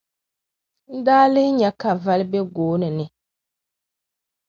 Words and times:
n 0.93 0.97
daa 1.05 1.25
lihi 1.33 1.51
nya 1.59 1.69
ka 1.81 1.91
voli 2.03 2.25
be 2.31 2.39
gooni 2.55 2.89
ni. 2.97 3.05